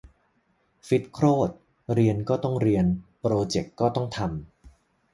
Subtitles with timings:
[0.87, 1.53] ฟิตโคตร
[1.93, 2.85] เรียนก็ต้องเรียน
[3.19, 4.29] โปรเจกต์ก็ต้องทำ